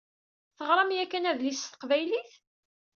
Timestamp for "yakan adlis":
0.95-1.59